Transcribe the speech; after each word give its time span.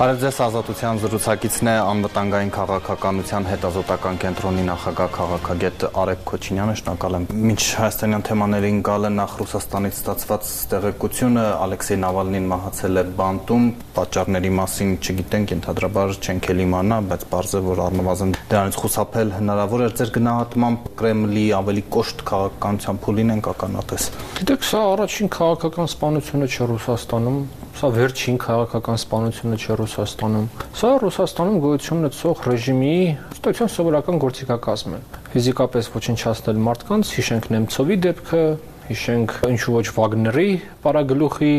Արև 0.00 0.16
ձեզ 0.16 0.36
ազատության 0.40 0.98
զրուցակիցն 1.02 1.68
է 1.68 1.72
անվտանգային 1.84 2.50
քաղաքականության 2.54 3.48
հետազոտական 3.50 4.20
կենտրոնի 4.22 4.62
նախագահ 4.64 5.10
քաղաքագետ 5.16 5.84
Արեգ 6.00 6.22
Քոչինյանը, 6.30 6.76
շնորհակալ 6.80 7.16
եմ։ 7.18 7.26
Մինչ 7.50 7.64
հայաստանյան 7.80 8.24
թեմաներին 8.30 8.78
գալը 8.88 9.10
նախ 9.18 9.34
Ռուսաստանից 9.42 10.00
ստացված 10.00 10.48
տեղեկությունը 10.72 11.44
Ալեքսեյ 11.68 12.00
Նավալնին 12.00 12.48
մահացել 12.48 12.96
է 12.96 13.04
բանտում, 13.20 13.68
պատճառների 14.00 14.52
մասին 14.56 14.96
չգիտենք, 15.04 15.54
ընդհանրաբար 15.60 16.16
չենք 16.24 16.48
էլ 16.56 16.64
իմանա, 16.64 17.00
բայց 17.12 17.28
բարձ 17.36 17.52
է 17.60 17.62
որ 17.68 17.84
առնվազն 17.90 18.34
դրանից 18.48 18.80
խուսափել 18.80 19.34
հնարավոր 19.36 19.84
է 19.84 19.90
ձեր 20.00 20.14
գնահատմամբ 20.16 20.90
Կրեմլի 20.96 21.46
ավելի 21.60 21.84
կոշտ 22.00 22.24
քաղաքականության 22.30 23.04
փուլին 23.04 23.34
են 23.36 23.44
կականատես։ 23.50 24.08
Գիտեք, 24.40 24.68
սա 24.70 24.80
առաջին 24.96 25.32
քաղաքական 25.36 25.90
սպանությունը 25.90 26.48
չէ 26.50 26.70
Ռուսաստանում, 26.70 27.40
Սա 27.78 27.88
վերջին 27.94 28.38
քաղաքական 28.42 28.98
սպանությունը 29.00 29.58
չէ 29.60 29.76
Ռուսաստանում։ 29.80 30.46
Սա 30.80 30.90
Ռուսաստանում 31.04 31.60
գոյություն 31.64 32.00
ունեցող 32.00 32.42
ռեժիմի 32.50 32.96
ստույցիան 33.36 33.70
սովորական 33.76 34.20
գործիքակազմ 34.24 34.96
է։ 34.98 35.00
Ֆիզիկապես 35.30 35.90
ոչնչացնել 35.94 36.60
մարդկանց, 36.66 37.12
հիշենք 37.20 37.48
Նեմցովի 37.54 37.96
դեպքը, 38.10 38.42
հիշենք 38.90 39.34
ինչու 39.46 39.74
ոչ 39.76 39.86
Վագների 39.94 40.50
պարագլուխի 40.82 41.54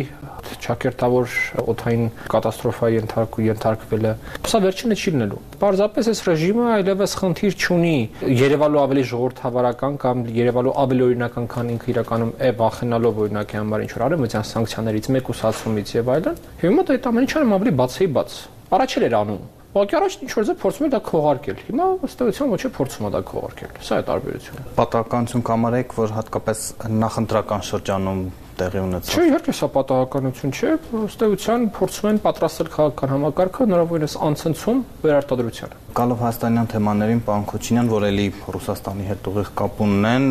ճակերտավոր 0.65 1.35
օթային 1.71 2.03
կատաստրոֆայի 2.33 2.97
ենթարկու 2.99 3.45
ենթարկվել 3.47 4.07
է։ 4.09 4.13
Սա 4.51 4.61
վերջինը 4.65 4.97
չի 5.01 5.13
լինելու։ 5.15 5.39
Պարզապես 5.61 6.09
այս 6.11 6.21
ռեժիմը 6.27 6.67
այլևս 6.75 7.15
խնդիր 7.21 7.57
չունի 7.61 7.95
Երևանու 8.41 8.81
ավելի 8.81 9.05
ժողովրդավարական 9.11 9.97
կամ 10.01 10.25
Երևանու 10.41 10.75
ավելի 10.81 11.07
օրինական, 11.11 11.47
քան 11.55 11.71
ինքը 11.77 11.91
իրականում 11.95 12.35
է 12.41 12.51
վախենալով 12.61 13.23
օրինակի 13.25 13.61
համար 13.61 13.85
ինչ 13.85 13.91
որ 13.95 14.05
արևմտյան 14.09 14.49
սանկցիաներից 14.51 15.09
մեկուսացումից 15.17 15.95
եւ 16.01 16.13
այլն։ 16.17 16.43
Հիմա 16.65 16.85
դա 16.89 16.97
այդ 16.97 17.09
ամեն 17.11 17.27
ինչը 17.27 17.47
ավելի 17.61 17.75
բացի 17.81 18.11
բաց։ 18.17 18.37
Առաջել 18.71 19.07
էր 19.11 19.19
անում 19.21 19.41
Ուղղակի 19.71 19.95
առաջ 19.95 20.15
ինչ 20.25 20.31
որ 20.35 20.45
ձե 20.47 20.53
փորձում 20.59 20.85
էր 20.85 20.89
դա 20.91 20.99
քողարկել։ 21.07 21.59
Հիմա 21.63 21.85
ըստ 22.03 22.23
էության 22.25 22.49
ոչ 22.51 22.59
է 22.67 22.71
փորձում 22.75 23.05
է 23.07 23.11
դա 23.13 23.21
քողարկել։ 23.29 23.77
Սա 23.87 23.99
է 24.01 24.03
տարբերությունը։ 24.09 24.63
Պատահականություն 24.75 25.45
կամարեք, 25.47 25.95
որ 26.01 26.13
հատկապես 26.17 26.63
նախընտրական 26.91 27.63
շրջանում 27.71 28.19
տեղի 28.61 28.81
ունեցավ։ 28.85 29.11
Չէ, 29.11 29.27
իհարկե 29.31 29.55
սա 29.57 29.69
պատահականություն 29.75 30.55
չէ, 30.55 30.71
ըստ 31.01 31.23
էության 31.27 31.69
փորձում 31.75 32.09
են 32.11 32.19
պատրաստել 32.25 32.69
քաղաքական 32.77 33.11
համակարգը 33.11 33.65
հնարավորինս 33.65 34.17
անցնցում 34.31 34.83
վերարտադրության։ 35.01 35.79
Գալով 35.91 36.21
հայաստանյան 36.23 36.67
թեմաներին, 36.71 37.21
պարոն 37.27 37.45
Քոչինյան, 37.51 37.89
որ 37.91 38.03
էլի 38.07 38.27
Ռուսաստանի 38.55 39.07
հետ 39.09 39.25
ուղիղ 39.31 39.49
կապ 39.59 39.81
ունեն, 39.83 40.27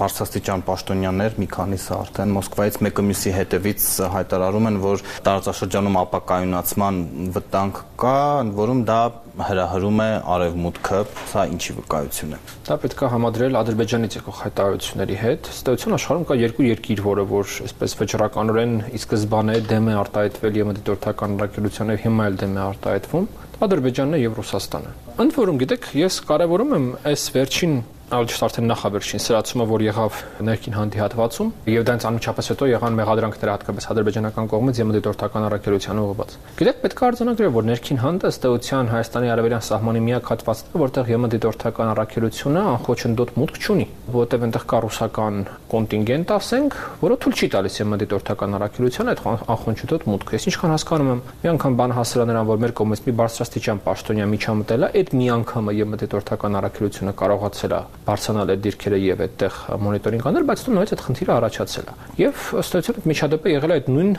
բարձրաստիճան 0.00 0.64
պաշտոնյաներ 0.66 1.38
մի 1.40 1.48
քանիսը 1.54 1.94
արդեն 1.96 2.34
Մոսկվայից 2.36 2.78
մեկը 2.84 3.04
մյուսի 3.08 3.32
հետևից 3.38 3.86
հայտարարում 4.16 4.68
են, 4.70 4.78
որ 4.84 5.04
տարածաշրջանում 5.30 5.98
ապակայունացման 6.04 7.00
վտանգ 7.38 7.82
կա, 8.04 8.18
որում 8.60 8.84
դա 8.90 9.00
հրահրում 9.38 10.00
է 10.02 10.08
արևմուտքը, 10.34 11.00
սա 11.30 11.44
ինչի 11.52 11.74
վկայություն 11.76 12.34
է։ 12.34 12.38
Դա 12.66 12.76
պետք 12.82 13.04
է 13.04 13.10
համադրել 13.14 13.58
Ադրբեջանից 13.60 14.16
եկող 14.18 14.40
հայտարարությունների 14.40 15.18
հետ։ 15.20 15.50
Ստեյցիոն 15.54 15.96
աշխարհում 15.98 16.26
կա 16.30 16.38
երկու 16.40 16.66
երկիր, 16.66 17.02
որը 17.06 17.26
որ 17.30 17.54
այսպես 17.66 17.96
վճռականորեն 18.00 18.74
ի 18.90 19.00
սկզբանե 19.00 19.56
դեմ 19.70 19.90
է 19.90 19.94
արտահայտվել 20.00 20.60
եւ 20.60 20.74
դիտորդական 20.80 21.38
ռակետության 21.44 21.94
եւ 21.94 22.04
հիմա 22.08 22.28
էլ 22.30 22.40
դեմ 22.40 22.58
է 22.58 22.62
արտահայտվում։ 22.70 23.30
Ադրբեջանն 23.60 24.16
է 24.16 24.20
եւ 24.20 24.36
Ռուսաստանը։ 24.40 24.92
Ընդ 25.20 25.34
որում 25.36 25.58
գիտեք, 25.60 25.88
ես 26.00 26.14
կարևորում 26.30 26.70
եմ 26.80 26.86
այս 27.10 27.24
վերջին 27.34 27.74
ալջս 28.10 28.40
արդեն 28.42 28.66
նախավերջին 28.70 29.20
սրացումը, 29.22 29.64
որ 29.70 29.82
եղավ 29.86 30.16
ներքին 30.42 30.74
հանդիհատվածում, 30.74 31.50
եւ 31.70 31.84
դրանց 31.86 32.06
անմիջապես 32.10 32.48
հետո 32.50 32.68
եղան 32.70 32.96
մեղադրանքները 32.98 33.52
հատկապես 33.54 33.86
ադրբեջանական 33.94 34.48
կողմից 34.50 34.80
եւ 34.80 34.90
դիտորդական 34.96 35.46
առաքելության 35.46 36.00
ուղղված։ 36.00 36.34
Գիտեք, 36.58 36.80
պետք 36.80 37.00
է 37.00 37.06
արձանագրել, 37.10 37.52
որ 37.54 37.68
ներքին 37.70 38.00
հանդը 38.02 38.30
ըստ 38.30 38.46
էության 38.50 38.90
Հայաստանի 38.90 39.30
արևելյան 39.30 39.64
սահմանի 39.70 40.02
միակ 40.10 40.30
հատվածն 40.30 40.70
է, 40.70 40.80
որտեղ 40.80 41.10
ԵՄ 41.10 41.30
դիտորդական 41.30 41.90
առաքելությունը 41.90 42.62
անխոչնդոտ 42.70 43.30
մուտք 43.40 43.60
չունի, 43.60 43.86
որտեղ 44.10 44.44
այնտեղ 44.50 44.64
կա 44.70 44.78
ռուսական 44.80 45.40
կոնտինգենտ, 45.70 46.32
ասենք, 46.40 46.76
որը 47.00 47.18
թույլ 47.20 47.34
չի 47.40 47.48
տալիս 47.54 47.78
ԵՄ 47.80 48.00
դիտորդական 48.00 48.56
առաքելության 48.58 49.10
այդ 49.10 49.22
անխոչնդոտ 49.54 50.06
մուտքը։ 50.10 50.40
Ես 50.40 50.48
ինչքան 50.50 50.74
հասկանում 50.74 51.10
եմ, 51.10 51.22
մի 51.40 51.50
անգամ 51.50 51.78
բան 51.80 51.94
հասրա 52.00 52.26
նրան, 52.30 52.48
որ 52.50 52.60
մեր 52.64 52.74
կողմից 52.80 53.04
մի 53.06 53.14
բարձրաստիճան 53.20 53.82
պաշտոնյա 53.86 54.26
միջամտել 54.34 54.80
է, 54.80 54.92
այդ 55.00 55.14
մի 55.20 55.26
անգամը 55.36 55.76
ԵՄ 55.80 56.00
դիտորդական 56.00 56.60
առաքելությունը 56.60 57.14
կարողացել 57.20 57.74
է 57.76 57.80
բարձրանալ 58.06 58.50
այդ 58.54 58.62
դիրքերը 58.64 58.98
եւ 59.00 59.22
այդտեղ 59.26 59.56
մոնիտորինգ 59.84 60.28
անել, 60.30 60.46
բայց 60.50 60.62
դու 60.66 60.74
նույնիսկ 60.76 60.94
այդ 60.96 61.02
խնդիրը 61.06 61.34
առաջացել 61.36 61.90
է։ 61.90 61.96
Եվ 62.20 62.44
ըստ 62.60 62.76
էության 62.80 63.00
միջադեպը 63.10 63.52
եղել 63.54 63.70
է 63.70 63.76
այդ 63.80 63.90
նույն 63.90 64.12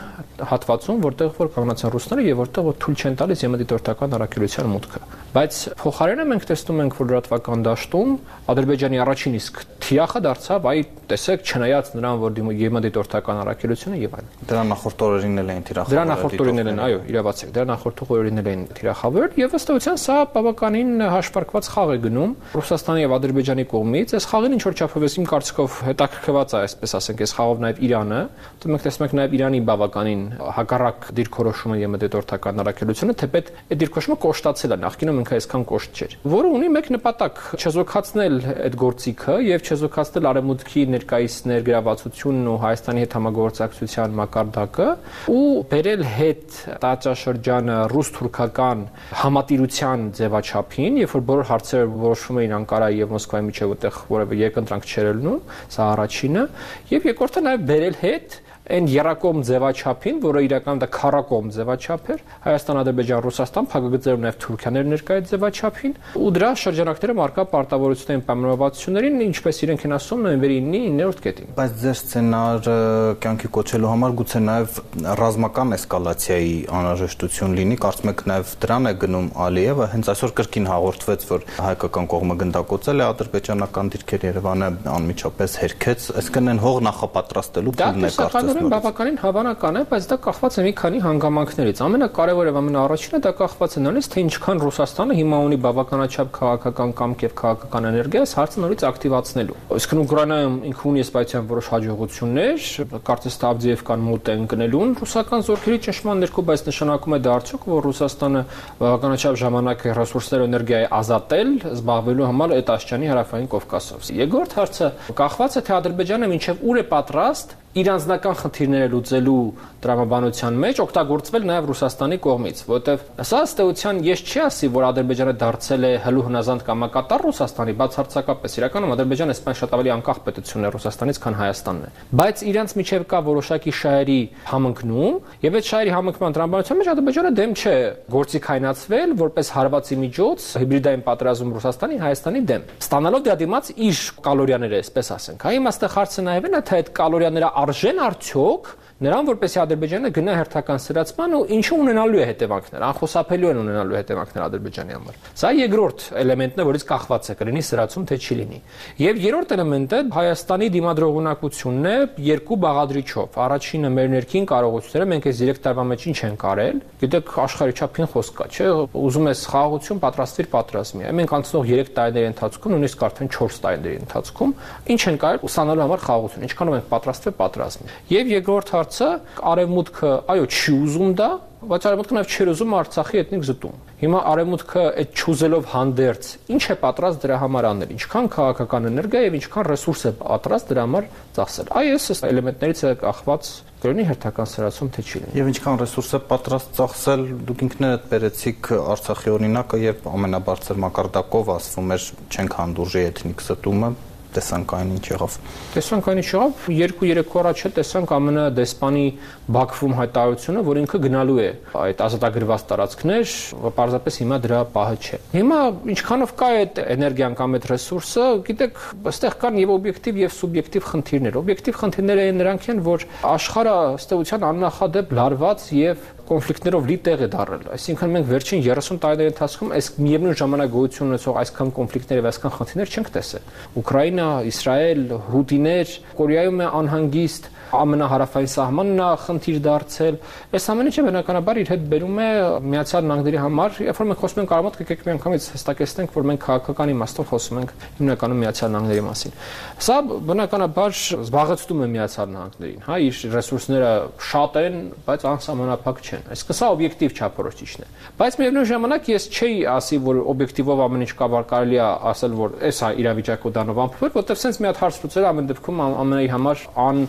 հատվածում, 0.50 1.02
որտեղ 1.06 1.32
որ 1.38 1.50
կանգնած 1.56 1.82
են 1.82 1.92
ռուսները 1.92 2.24
եւ 2.26 2.40
որտեղ 2.42 2.66
որ 2.68 2.78
թույլ 2.82 2.96
չեն 3.02 3.18
տալիս 3.22 3.42
ԵՄ-դիտորդական 3.42 4.16
առաքելության 4.18 4.72
մուտքը։ 4.72 5.02
Բայց 5.32 5.58
փոխարենը 5.82 6.24
մենք 6.32 6.46
տեսնում 6.50 6.80
ենք, 6.82 6.96
որ 7.02 7.06
լրատվական 7.12 7.62
դաշտում 7.66 8.10
Ադրբեջանի 8.52 8.98
առաջին 9.02 9.36
իսկ 9.38 9.62
թիախը 9.82 10.20
դարձավ, 10.22 10.66
այ 10.72 10.82
տեսեք, 11.12 11.40
չնայած 11.52 11.88
նրան, 11.96 12.18
որ 12.22 12.34
ԵՄ 12.42 12.82
դիտորդական 12.86 13.40
առաքելությունը 13.42 13.96
եւ 14.02 14.14
այլն։ 14.18 14.28
Դրա 14.52 14.62
նախորդ 14.72 15.02
օրերին 15.06 15.42
էլ 15.42 15.50
էին 15.52 15.64
թիրախավորել։ 15.68 15.92
Դրա 15.92 16.04
նախորդ 16.12 16.42
օրերին 16.42 16.70
էլ 16.72 16.82
այո, 16.82 17.00
իրավացեք, 17.12 17.50
դրա 17.52 17.66
նախորդ 17.72 18.02
օրերին 18.06 18.42
էլ 18.42 18.50
էին 18.52 18.62
թիրախավորել 18.78 19.36
եւ 19.42 19.56
ըստ 19.58 19.72
էության 19.72 19.98
սա 20.02 20.16
բավականին 20.32 20.92
հաշվարկված 21.12 21.70
խաղ 21.72 21.92
է 21.92 21.98
գնում 22.06 22.32
Ռուսաստանի 22.52 23.02
եւ 23.02 23.14
Ադրբեջանի 23.18 23.66
կողմից։ 23.72 24.14
Այս 24.16 24.28
խաղին 24.32 24.56
ինչ 24.56 24.62
որ 24.62 24.76
չափով 24.82 25.06
իմ 25.12 25.26
կարծիքով 25.32 25.76
հետաքրքրված 25.92 26.52
է, 26.52 26.62
այսպես 26.62 26.96
ասենք, 27.02 27.22
այս 27.22 27.34
խաղով 27.36 27.62
նաեւ 27.62 27.82
Իրանը, 27.82 28.20
դու 28.62 28.72
մենք 28.72 28.86
տեսնում 28.86 29.06
ենք 29.06 29.16
նաեւ 29.18 29.36
Իրանի 29.38 29.60
բավականին 29.72 30.22
հակառակ 30.56 31.06
դիրքորոշումը 31.18 31.76
ԵՄ 31.82 32.00
դիտորդական 32.02 32.62
առաքելությունը, 32.62 33.14
թեպետ 33.22 33.50
այդ 33.72 33.80
դիրքորոշումը 33.82 34.16
կոշտացել 34.22 34.72
է 34.72 34.78
նախկինում 34.82 35.20
ինքը 35.22 35.36
այսքան 35.38 35.64
կոշտ 35.72 36.00
չէր, 36.02 36.16
որը 36.32 36.50
ունի 36.56 36.68
մեկ 36.72 36.88
նպատակ՝ 36.96 37.40
չեզոքացնել 37.62 38.36
այդ 38.52 38.76
գործիքը 38.82 39.36
եւ 39.46 39.66
չեզոքացնել 39.72 40.28
արևմուտքի 40.32 40.82
ներկայիս 40.92 41.36
ներգրավվածությունն 41.52 42.50
ու 42.52 42.56
Հայաստանի 42.62 43.02
հետ 43.02 43.16
համագործակցության 43.18 44.16
մակարդակը 44.22 44.88
ու 45.32 45.46
բերել 45.72 46.04
հետ 46.12 46.58
տաճաշրջանը 46.82 47.76
ռուս-թուրքական 47.92 48.84
համատիրության 49.22 50.06
ձևաչափին, 50.18 51.00
երբ 51.02 51.16
որ 51.16 51.26
բոլոր 51.32 51.48
հարցերը 51.52 51.90
որոշվում 52.02 52.40
էին 52.42 52.56
Անկարայի 52.62 53.02
եւ 53.02 53.12
Մոսկվայի 53.12 53.46
միջեւ, 53.48 53.72
որտեղ 53.72 54.00
որևէ 54.12 54.38
երկընտրանք 54.42 54.88
չեր 54.92 55.08
ելնում, 55.12 55.40
սա 55.72 55.86
առաջինը, 55.92 56.44
եւ 56.92 57.08
երկրորդը 57.12 57.42
նաեւ 57.46 57.66
բերել 57.72 57.98
հետ 58.02 58.41
այն 58.62 58.86
երակոմ 58.86 59.40
ձևաչափին, 59.42 60.18
որը 60.22 60.40
իրական 60.46 60.80
դա 60.82 60.86
քարակոմ 60.94 61.48
ձևաչափ 61.56 62.10
էր, 62.14 62.20
Հայաստան-Ադրբեջան-Ռուսաստան 62.46 63.68
փակագծերով 63.72 64.20
նաև 64.22 64.36
Թուրքիաներ 64.42 64.86
ներկայ 64.92 65.18
ձևաչափին, 65.32 65.94
ու 66.22 66.30
դրա 66.36 66.50
շրջանակները 66.62 67.16
մարկա 67.18 67.44
պարտավորությունային 67.52 68.22
պայմանավորվածություններին, 68.28 69.18
ինչպես 69.26 69.60
իրենք 69.66 69.82
են 69.82 69.96
ասում 69.98 70.22
նոյեմբերի 70.22 70.58
9-ի 70.62 70.92
9-րդ 71.02 71.22
կետին։ 71.26 71.50
Բայց 71.58 71.74
ձեր 71.82 71.96
սցենարը 72.02 72.76
կյանքի 73.22 73.50
կոչելու 73.58 73.90
համար 73.92 74.16
գուցե 74.22 74.42
նաև 74.46 74.78
ռազմական 75.22 75.76
էսկալացիայի 75.82 76.54
անհրաժեշտություն 76.78 77.56
լինի, 77.58 77.76
կարծում 77.82 78.12
եք 78.12 78.24
նաև 78.30 78.54
դրան 78.62 78.86
է 78.86 78.94
գնում 79.02 79.28
Ալիևը, 79.42 79.88
հենց 79.92 80.12
այսօր 80.12 80.34
կրկին 80.38 80.68
հաղորդվեց, 80.70 81.26
որ 81.32 81.46
հայկական 81.66 82.08
կողմը 82.12 82.36
գնդակոծել 82.42 83.02
է 83.02 83.06
ադրբեջանական 83.12 83.92
դիրքեր 83.92 84.26
Երևանը 84.32 84.70
անմիջապես 84.92 85.56
հերքեց, 85.62 86.08
այսինքն 86.22 86.52
են 86.52 86.62
հող 86.62 86.78
նախապատրաստելու 86.88 87.74
փուլն 87.82 88.06
է 88.06 88.12
կարծես 88.12 88.51
Ուրեմն 88.52 88.68
բավականին 88.68 89.14
հավանական 89.22 89.76
է, 89.80 89.82
բայց 89.88 90.06
դա 90.10 90.16
կախված 90.26 90.56
է 90.60 90.62
մի 90.66 90.72
քանի 90.76 90.98
հանգամանքներից։ 91.02 91.78
Ամենակարևորը 91.86 92.50
եւ 92.52 92.56
ամենաառաջինը 92.60 93.20
դա 93.24 93.30
կախված 93.38 93.72
է 93.72 93.82
նրանից, 93.82 94.08
թե 94.12 94.22
ինչքան 94.22 94.60
Ռուսաստանը 94.62 95.16
հիմա 95.16 95.38
ունի 95.46 95.58
բավականաչափ 95.62 96.32
քաղաքական 96.36 96.92
կամք 97.00 97.24
եւ 97.24 97.32
քաղաքական 97.40 97.88
էներգիա 97.92 98.22
այս 98.22 98.34
հարցը 98.36 98.62
նորից 98.62 98.84
ակտիվացնելու։ 98.92 99.56
Իսկ 99.72 99.94
Ուկրաինայում 100.02 100.56
ինքը 100.68 100.84
ունի 100.92 101.02
սպայցիան 101.08 101.48
որոշ 101.52 101.66
հաջողություններ, 101.72 102.68
կարծես 103.08 103.38
թե 103.40 103.48
Ավդիևկան 103.52 104.04
մոտ 104.12 104.30
են 104.32 104.44
գնելուն 104.52 104.94
ռուսական 105.00 105.46
զորքերի 105.48 105.78
ճշմարտ 105.86 106.22
ներքո, 106.22 106.44
բայց 106.52 106.64
նշանակում 106.68 107.16
է 107.16 107.20
դա 107.22 107.32
արդյոք, 107.32 107.66
որ 107.72 107.86
Ռուսաստանը 107.88 108.42
բավականաչափ 108.82 109.40
ժամանակ 109.42 109.86
է 109.86 109.96
ռեսուրսներ 110.02 110.44
էներգիայի 110.50 110.86
ազատել 110.98 111.50
զբաղվելու 111.72 112.28
համար 112.32 112.54
այդ 112.58 112.72
աշճանի 112.76 113.12
հարավային 113.12 113.50
Կովկասով։ 113.52 114.12
Երկրորդ 114.22 114.56
հարցը. 114.58 114.92
Կախված 115.22 115.52
է 115.52 115.62
թե 115.62 115.76
Ադրբեջանը 115.78 116.30
մինչև 116.32 116.66
ուր 116.72 116.82
է 116.82 116.84
պատրաստ 116.92 117.56
իր 117.72 117.88
անձնական 117.88 118.34
խնդիրները 118.36 118.88
լուծելու 118.92 119.34
տրամաբանության 119.82 120.56
մեջ 120.60 120.80
օգտագործվել 120.82 121.44
նաև 121.48 121.68
Ռուսաստանի 121.70 122.18
կողմից, 122.26 122.58
որովհետև 122.68 123.06
սա 123.24 123.38
ըստ 123.46 123.62
էության 123.64 124.00
ես 124.04 124.22
չի 124.28 124.42
ասի, 124.44 124.68
որ 124.76 124.84
Ադրբեջանը 124.90 125.34
դարձել 125.40 125.86
է 125.88 125.92
հլու 126.04 126.24
հնազանդ 126.26 126.64
կամակատար 126.68 127.24
Ռուսաստանի, 127.26 127.74
բացարձակապես 127.80 128.56
իրականում 128.60 128.92
Ադրբեջանը 128.92 129.32
այսպես 129.32 129.62
շատ 129.62 129.72
ավելի 129.72 129.92
անկախ 129.96 130.20
պետություն 130.28 130.62
է 130.62 130.72
Ռուսաստանից, 130.76 131.20
քան 131.22 131.38
Հայաստանն 131.40 131.82
է։ 131.82 131.90
Բայց 132.12 132.44
իրանց 132.52 132.74
միջև 132.76 133.06
կա 133.08 133.18
որոշակի 133.32 133.72
շահերի 133.72 134.20
համընկնում, 134.52 135.16
եւ 135.42 135.56
այդ 135.62 135.66
շահերի 135.72 135.92
համընկման 135.96 136.36
տրամաբանության 136.36 136.80
մեջ 136.82 136.92
Ադրբեջանը 136.92 137.32
դեմ 137.40 137.52
չէ 137.62 137.74
գործի 138.12 138.40
քայնացվել 138.52 139.16
որպես 139.22 139.52
հարվածի 139.56 139.96
միջոց 140.02 140.46
հիբրիդային 140.62 141.04
պատերազմ 141.08 141.52
Ռուսաստանի 141.56 141.96
Հայաստանի 142.02 142.42
դեմ։ 142.52 142.66
Ստանալով 142.82 143.24
դրա 143.26 143.36
դիմաց 143.42 143.72
իր 143.88 144.02
կալորիաները, 144.26 144.80
այսպես 144.82 145.12
ասենք։ 145.16 145.46
Հա 145.46 145.52
իմաստը 145.62 145.90
հարցը 145.92 146.24
նաև 146.26 146.48
է 146.52 146.62
թե 146.62 146.78
այդ 146.82 146.90
կալորիաները 146.98 147.50
արժեն 147.62 148.00
արդյոք 148.02 148.70
նրան 149.02 149.28
որպեսի 149.32 149.58
Ադրբեջանը 149.62 150.10
գնա 150.14 150.34
հերթական 150.38 150.80
սրացման 150.82 151.32
ու 151.34 151.42
ինչու 151.56 151.78
ունենալու 151.82 152.20
է 152.22 152.26
հետևանքներ, 152.30 152.82
անխուսափելու 152.86 153.48
են 153.50 153.58
ունենալու 153.62 153.96
հետևանքներ 153.98 154.44
Ադրբեջանի 154.46 154.94
համար։ 154.96 155.16
Սա 155.42 155.50
երկրորդ 155.58 156.04
էլեմենտն 156.22 156.62
է, 156.62 156.66
որից 156.70 156.84
կախված 156.92 157.30
է 157.32 157.36
կլինի 157.42 157.62
սրացում 157.66 158.06
թե 158.12 158.18
չի 158.22 158.36
լինի։ 158.38 158.60
Եվ 159.02 159.20
երրորդ 159.22 159.54
էլեմենտը 159.56 160.00
Հայաստանի 160.12 160.68
դիմադրողունակությունն 160.76 161.88
է 161.92 161.96
երկու 162.22 162.58
բաղադրիչով։ 162.62 163.38
Առաջինը 163.42 163.90
մեր 163.92 164.12
ներքին 164.12 164.46
կարողությունները, 164.52 165.08
մենք 165.12 165.28
այս 165.32 165.42
3 165.42 165.62
տարվա 165.66 165.84
մեջ 165.92 166.06
ինչ 166.12 166.18
ենք 166.22 166.46
արել։ 166.52 166.78
Գիտեք, 167.02 167.32
աշխարհի 167.42 167.74
չափին 167.82 168.10
խոսք 168.12 168.36
կա, 168.38 168.46
չէ՞։ 168.52 168.68
Ուզում 169.02 169.28
ես 169.32 169.42
խաղաղություն, 169.52 170.00
պատրաստիր 170.02 170.48
պատրաստմի։ 170.52 171.12
Մենք 171.22 171.34
անցնող 171.42 171.70
3 171.72 171.92
տարիների 171.96 172.28
ընթացքում, 172.32 172.72
նույնիսկ 172.72 173.04
արդեն 173.08 173.32
4 173.32 173.58
տարիների 173.62 173.96
ընթացքում 174.02 174.54
ինչ 174.92 175.00
ենք 175.12 175.26
արել 175.32 175.46
ուսանալու 175.48 175.82
համար 175.82 176.02
խաղաղություն, 176.02 176.46
ինչքանով 176.46 176.76
ենք 176.78 176.86
պատրաստվել 176.92 177.36
պատրաստմի։ 177.42 177.96
Եվ 178.12 178.32
երկրորդ 178.32 178.72
հարցը, 178.92 179.08
արևմուտքը, 179.48 180.10
այո, 180.32 180.44
չի 180.52 180.72
ուզում 180.82 181.12
դա, 181.16 181.28
բայց 181.62 181.86
արևմուտքը 181.88 182.16
նաև 182.16 182.32
չէր 182.32 182.50
ուզում 182.52 182.72
Արցախի 182.76 183.18
էթնիկ 183.22 183.44
զտում։ 183.48 183.74
Հիմա 184.02 184.20
արևմուտքը 184.32 184.84
այդ 184.98 185.12
ճուզելով 185.22 185.66
հանդերձ 185.72 186.30
ինչ 186.52 186.62
է 186.62 186.76
պատրաստ 186.82 187.22
դրա 187.22 187.36
համար 187.42 187.68
անել, 187.70 187.92
ինչքան 187.96 188.30
քաղաքական 188.34 188.88
էներգիա 188.90 189.22
եւ 189.22 189.36
ինչքան 189.38 189.68
ռեսուրս 189.72 190.02
է 190.02 190.12
պատրաստ 190.22 190.72
դրա 190.72 190.82
համար 190.82 191.06
ծախսել։ 191.38 191.70
Այս 191.82 192.08
էս 192.12 192.22
էլեմենտներից 192.32 192.82
է 192.82 192.92
կախված 193.02 193.52
կրոնի 193.82 194.04
հերթական 194.10 194.50
սրացում 194.52 194.90
թե 194.92 195.02
չի 195.06 195.22
լինի։ 195.22 195.38
Եվ 195.38 195.48
ինչքան 195.52 195.78
ռեսուրս 195.82 196.10
է 196.12 196.20
պատրաստ 196.32 196.76
ծախսել, 196.82 197.22
դուք 197.46 197.62
ինքներդ 197.66 198.04
բերեցիք 198.12 198.70
Արցախի 198.92 199.32
օրինակը, 199.32 199.80
երբ 199.82 200.06
ամենաբարձր 200.12 200.82
մակարդակով 200.82 201.52
ասվում 201.56 201.94
էր 201.96 202.06
չենք 202.30 202.56
հանդուրժի 202.62 203.02
էթնիկ 203.10 203.42
զտումը, 203.42 203.90
տեսանք 204.36 204.74
այն 204.78 204.92
ինչ 204.96 205.04
եղավ։ 205.12 205.36
Տեսանք 205.76 206.08
այն 206.12 206.20
ինչ 206.22 206.28
եղավ, 206.32 206.52
2-3 206.72 207.22
օր 207.22 207.48
առաջ 207.52 207.62
տեսանք 207.76 208.12
ԱՄՆ 208.22 208.44
դեսպանի 208.56 209.06
Բաքվում 209.52 209.94
հայտարարությունը, 209.98 210.60
որ 210.62 210.78
ինքը 210.82 210.98
գնալու 211.02 211.38
է 211.42 211.48
այդ 211.82 212.02
ազատագրված 212.06 212.64
տարածքներ, 212.70 213.32
պարզապես 213.78 214.18
հիմա 214.22 214.38
դրա 214.46 214.60
պահը 214.76 214.96
չէ։ 215.02 215.18
Հիմա 215.32 215.58
ինչքանով 215.92 216.34
կա 216.42 216.48
այդ 216.62 216.80
էներգիան 216.94 217.36
կամ 217.42 217.56
այդ 217.58 217.66
ռեսուրսը, 217.72 218.26
գիտեք, 218.48 218.80
այստեղ 219.12 219.36
կան 219.42 219.60
եւ 219.62 219.74
օբյեկտիվ 219.76 220.20
եւ 220.22 220.34
սուբյեկտիվ 220.38 220.88
խնդիրներ։ 220.92 221.38
Օբյեկտիվ 221.42 221.78
խնդիրները 221.82 222.26
այն 222.28 222.40
նրանք 222.42 222.68
են, 222.72 222.82
որ 222.86 223.06
աշխարհը 223.32 223.76
ըստ 223.98 224.16
էության 224.16 224.46
աննախադեպ 224.52 225.14
լարված 225.18 225.66
եւ 225.82 226.10
կոնֆլիկտներով 226.32 226.86
լի 226.88 226.96
տեղ 227.06 227.22
է 227.22 227.28
դարել։ 227.32 227.64
Այսինքն 227.76 228.12
մենք 228.16 228.28
վերջին 228.32 228.62
30 228.66 229.00
տարիների 229.02 229.32
ընթացքում 229.32 229.72
այս 229.76 229.88
միևնույն 230.02 230.38
ժամանակ 230.40 230.70
գոյություն 230.72 231.12
ունեցող 231.12 231.40
այսքան 231.42 231.72
կոնֆլիկտներ 231.76 232.20
եւ 232.22 232.28
այսքան 232.32 232.54
խնդիրներ 232.56 232.92
չենք 232.92 233.10
տեսել։ 233.16 233.50
Ուկրաինա, 233.82 234.28
Իսրայել, 234.52 235.04
հուտիներ, 235.32 235.92
Կորեայում 236.22 236.62
է 236.62 236.70
անհանգիստ, 236.82 237.50
ամենահարավային 237.72 238.50
սահմանն 238.52 239.00
է 239.02 239.08
խնդիր 239.22 239.58
դարձել։ 239.66 240.16
Այս 240.52 240.66
ամեն 240.72 240.90
ինչը 240.92 241.04
բնականաբար 241.08 241.60
իր 241.62 241.70
հետ 241.72 241.84
բերում 241.92 242.18
է 242.22 242.28
Միացյալ 242.72 243.06
Նահանգների 243.08 243.40
համար, 243.42 243.78
երբ 243.86 244.00
որ 244.02 244.08
մենք 244.12 244.22
խոսում 244.22 244.42
ենք 244.42 244.52
արմատ, 244.56 244.78
եկեք 244.82 245.04
մի 245.06 245.12
անգամից 245.12 245.46
հստակեցնենք, 245.52 246.12
որ 246.12 246.26
մենք 246.32 246.42
քաղաքական 246.42 246.92
իմաստով 246.92 247.30
խոսում 247.32 247.60
ենք 247.62 247.74
հիմնականում 248.02 248.42
Միացյալ 248.42 248.72
Նահանգների 248.72 249.04
մասին։ 249.08 249.36
Սա 249.82 249.96
բնականաբար 250.32 250.96
զբաղեցնում 251.22 251.82
է 251.82 251.88
Միացյալ 251.92 252.28
Նահանգներին, 252.32 252.82
հա, 252.86 252.98
իր 253.02 253.22
ռեսուրսները 253.32 253.92
շատ 254.32 254.58
են, 254.62 254.76
բայց 255.06 255.26
անսահմանափակ 255.32 256.02
չեն։ 256.02 256.26
Այսինքն 256.32 256.58
սա 256.62 256.68
օբյեկտիվ 256.72 257.16
չափորոշիչն 257.22 257.82
է։ 257.82 257.88
Բայց 258.22 258.38
միևնույն 258.42 258.68
ժամանակ 258.72 259.10
ես 259.12 259.26
չէի 259.32 259.58
ասի, 259.72 259.98
որ 260.02 260.20
օբյեկտիվով 260.32 260.82
ամեն 260.86 261.04
ինչ 261.06 261.12
կավար 261.22 261.46
կարելի 261.52 261.78
է 261.78 261.86
ասել, 262.12 262.36
որ 262.42 262.56
էս 262.68 262.80
է 262.82 262.90
իրավիճակը 263.02 263.52
դանով 263.56 263.80
ամփոփել, 263.82 264.12
որտեղ 264.22 264.40
sense 264.42 264.62
մի 264.62 264.68
հատ 264.70 264.80
հարց 264.82 265.00
լուծել 265.02 265.28
ամեն 265.32 265.50
դեպքում 265.52 265.82
ամենայի 265.82 266.30
համար 266.32 266.64
ան 266.82 267.02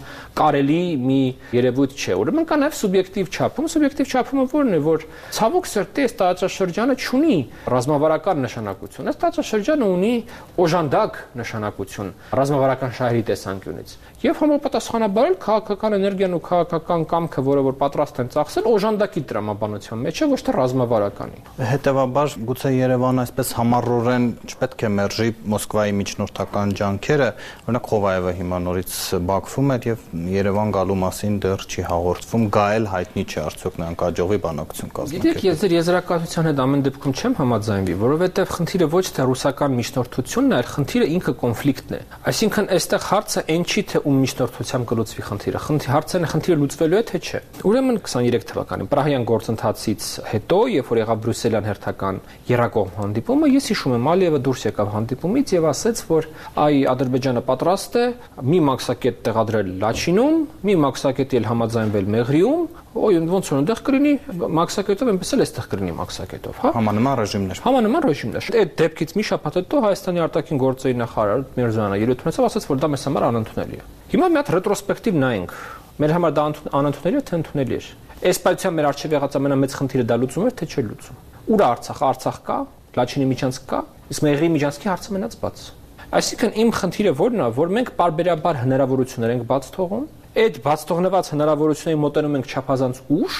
կարելի 0.53 0.81
մի 1.01 1.19
երևույթ 1.55 1.93
չէ։ 1.97 2.15
Ուրեմն 2.21 2.45
կա 2.45 2.57
նաև 2.61 2.75
սուբյեկտիվ 2.77 3.29
չափում, 3.33 3.67
սուբյեկտիվ 3.73 4.11
չափումը 4.13 4.43
որն 4.53 4.75
է, 4.77 4.79
որ 4.85 5.05
ցավոք 5.33 5.69
սրտի 5.71 6.03
այս 6.03 6.13
տարածաշրջանը 6.21 6.95
ունի 7.17 7.37
ռազմավարական 7.73 8.43
նշանակություն։ 8.45 9.09
Այս 9.09 9.19
տարածաշրջանը 9.23 9.89
ունի 9.97 10.13
օժանդակ 10.63 11.17
նշանակություն 11.41 12.13
ռազմավարական 12.37 12.93
շահերի 12.93 13.23
տեսանկյունից 13.33 13.95
եւ 14.23 14.37
համապատասխանաբար 14.39 15.25
էլ 15.27 15.33
քաղաքական 15.43 15.95
էներգիան 15.97 16.35
ու 16.37 16.41
քաղաքական 16.47 17.01
կամքը, 17.11 17.41
որը 17.43 17.63
որ 17.67 17.75
պատրաստ 17.81 18.21
են 18.23 18.29
ծախսել, 18.33 18.67
օժանդակի 18.71 19.23
տրամաբանության 19.33 20.03
մեջ 20.03 20.21
է, 20.23 20.27
ոչ 20.31 20.39
թե 20.47 20.55
ռազմավարականի։ 20.55 21.41
Հետևաբար 21.73 22.37
գուցե 22.47 22.71
Երևանը 22.73 23.23
այսպես 23.23 23.51
համառորեն 23.59 24.29
չպետք 24.47 24.83
է 24.87 24.91
մերժի 24.93 25.27
Մոսկվայի 25.53 25.95
միջնորդական 25.99 26.73
ջանքերը, 26.79 27.29
օրինակ 27.67 27.89
Խովայևը 27.93 28.33
հիմա 28.39 28.61
նորից 28.63 28.95
Բաքվում 29.33 29.73
էր 29.73 29.87
եւ 29.91 30.07
Երևան 30.43 30.71
գալու 30.75 30.95
մասին 30.99 31.35
դեռ 31.39 31.61
չի 31.71 31.83
հաղորդվում, 31.87 32.45
գայել 32.51 32.87
հայտնի 32.91 33.23
չէ 33.23 33.43
արդյոք 33.43 33.75
նրանք 33.79 34.01
աջողի 34.07 34.39
բանակցություն 34.43 34.89
կազմակերպել։ 34.97 35.23
Գիտեք, 35.23 35.45
ես 35.47 35.61
ձեր 35.63 35.73
եզրակացության 35.77 36.49
հետ 36.49 36.59
ամեն 36.63 36.83
դեպքում 36.83 37.13
չեմ 37.13 37.35
համաձայնվի, 37.39 37.95
որովհետեւ 38.03 38.51
խնդիրը 38.53 38.87
ոչ 38.91 39.05
թե 39.13 39.27
ռուսական 39.29 39.77
միջնորդությունն 39.79 40.51
է, 40.51 40.57
այլ 40.59 40.67
խնդիրը 40.73 41.07
ինքը 41.13 41.33
կոնֆլիկտն 41.43 41.93
է։ 41.93 42.01
Այսինքն 42.33 42.67
այստեղ 42.73 43.07
հարցը 43.07 43.43
այն 43.53 43.63
չի 43.63 43.83
թե 43.93 44.03
ում 44.03 44.17
միջնորդությամբ 44.23 44.87
կլուծվի 44.91 45.23
խնդիրը։ 45.23 45.63
Խնդի 45.63 45.87
հարցը 45.93 46.19
է 46.23 46.29
խնդիրը 46.33 46.57
լուծվելու 46.59 46.99
է 46.99 47.03
թե 47.07 47.17
չէ։ 47.23 47.39
Ուրեմն 47.63 47.99
23 48.03 48.47
թվականին 48.51 48.89
Պրահյան 48.91 49.25
գործընթացից 49.31 50.03
հետո, 50.33 50.59
երբ 50.73 50.91
որ 50.91 51.01
եղավ 51.03 51.23
Բրյուսելյան 51.23 51.67
հերթական 51.71 52.19
երակողմ 52.51 52.93
հանդիպումը, 52.99 53.51
ես 53.53 53.69
հիշում 53.73 53.95
եմ 53.97 54.09
Ալիևը 54.13 54.39
դուրս 54.43 54.65
եկավ 54.67 54.93
հանդիպումից 54.93 55.53
եւ 55.53 55.67
ասաց, 55.73 56.03
որ 56.09 56.29
այ 56.63 56.75
Ադրբեջանը 56.93 57.43
պատրաստ 57.47 57.97
է 58.03 58.05
մի 58.53 58.59
մաքսակետ 58.73 59.21
տեղադրել 59.23 59.71
Լաչինում, 59.83 60.32
մի 60.67 60.75
մաքսակետ 60.83 61.33
էլ 61.37 61.47
համաձայնվել 61.49 62.09
Մեղրիում, 62.13 62.63
Ոյ 62.93 63.15
ոնց 63.25 63.47
որ 63.49 63.57
այնտեղ 63.57 63.79
կլինի 63.87 64.11
մաքսակետով, 64.53 65.09
այնպես 65.13 65.31
էլ 65.33 65.43
այստեղ 65.43 65.67
կլինի 65.71 65.93
մաքսակետով, 65.97 66.59
հա։ 66.61 66.71
Համանման 66.77 67.15
ռեժիմներ։ 67.19 67.61
Համանման 67.63 68.05
ռեժիմներ։ 68.05 68.49
Այդ 68.53 68.75
դեպքից 68.83 69.13
մի 69.17 69.25
շաբաթ 69.29 69.57
հետո 69.59 69.81
Հայաստանի 69.83 70.23
արտաքին 70.23 70.61
գործերի 70.61 70.97
նախարար 71.01 71.41
Միրզյանը 71.57 71.97
ելույթ 72.03 72.23
ունեցավ, 72.23 72.47
ասաց, 72.53 72.67
որ 72.69 72.81
դա 72.83 72.89
մեզ 72.93 73.05
համար 73.09 73.25
անընդունելի 73.33 73.81
է։ 73.81 73.87
Հիմա 74.13 74.29
մի 74.29 74.39
հատ 74.43 74.51
ռետրոսպեկտիվ 74.53 75.17
նայենք։ 75.23 75.55
Մեր 76.03 76.13
համար 76.13 76.33
դա 76.37 76.45
անընդունելի 76.83 77.17
է, 77.17 77.23
թե 77.23 77.37
ընդունելի 77.41 77.77
է։ 77.77 77.83
Այս 78.23 78.39
պայծյան 78.43 78.75
մեր 78.77 78.87
արժեվ 78.93 79.13
եղած 79.17 79.33
ամենամեծ 79.41 79.73
խնդիրը 79.77 80.05
դա 80.07 80.15
լուծում 80.21 80.45
էր, 80.47 80.53
թե 80.61 80.67
չէ 80.69 80.83
լուծում։ 80.93 81.17
Ուր 81.43 81.63
է 81.63 81.65
Արցախ, 81.73 82.01
Արցախ 82.07 82.37
կա, 82.47 82.57
Լաչինի 82.93 83.25
միջանցք 83.33 83.63
կա, 83.73 83.79
իսկ 84.13 84.23
Մեղրի 84.23 84.49
միջանցքի 84.53 84.89
հարցը 84.93 85.13
մնաց 85.17 85.35
բաց։ 85.43 85.63
Այսինքն 86.13 86.57
իմ 86.61 86.71
խնդիրը 86.77 87.11
ո՞րն 87.17 87.41
է, 87.41 87.47
որ 87.57 87.71
մենք 87.73 87.89
parberabar 87.97 88.59
հնարավորություններ 88.63 89.33
ենք 89.33 89.45
բաց 89.49 89.69
թողում, 89.73 90.03
այդ 90.33 90.55
բաց 90.65 90.83
թողնված 90.89 91.27
հնարավորությունների 91.29 91.99
մոտենում 92.01 92.35
ենք 92.39 92.47
չափազանց 92.49 93.01
ուշ, 93.13 93.35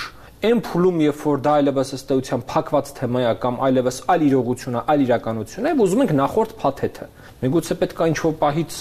այն 0.46 0.60
փուլում, 0.68 1.00
երբ 1.02 1.24
որ 1.26 1.40
դա 1.42 1.54
այլևս 1.62 1.94
ըստ 1.98 2.12
էության 2.14 2.44
փակված 2.54 2.92
թեմա 3.00 3.24
է 3.24 3.32
կամ 3.42 3.58
այլևս 3.66 3.98
այլ 4.14 4.26
իրողություն 4.28 4.78
է, 4.78 4.84
այլ 4.94 5.06
իրականություն 5.08 5.70
է, 5.72 5.74
ուզում 5.84 6.04
ենք 6.04 6.14
նախորդ 6.20 6.54
փաթեթը։ 6.62 7.08
Միգուցե 7.42 7.78
պետք 7.82 8.04
է 8.04 8.10
ինչ-որ 8.14 8.36
պահից 8.44 8.78